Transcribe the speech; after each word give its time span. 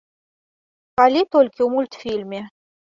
Калі 0.97 1.21
толькі 1.37 1.61
ў 1.67 1.71
мультфільме. 1.77 2.41